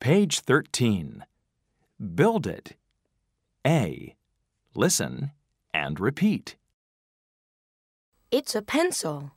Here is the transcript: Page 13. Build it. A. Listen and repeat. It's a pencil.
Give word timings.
Page 0.00 0.40
13. 0.40 1.26
Build 2.14 2.46
it. 2.46 2.74
A. 3.66 4.16
Listen 4.74 5.32
and 5.74 6.00
repeat. 6.00 6.56
It's 8.30 8.54
a 8.54 8.62
pencil. 8.62 9.32